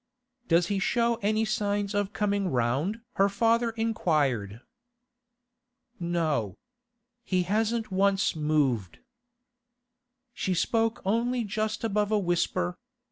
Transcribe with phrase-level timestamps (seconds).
[0.47, 4.59] 'Does he show any signs of coming round?' her father inquired.
[5.99, 6.57] 'No.
[7.23, 8.97] He hasn't once moved.'
[10.33, 12.79] She spoke only just above a whisper.